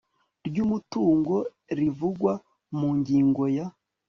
[0.47, 1.35] ry umutungo
[1.77, 2.33] rivugwa
[2.79, 3.65] mu ngingo ya